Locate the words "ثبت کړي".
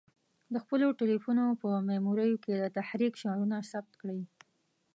3.71-4.21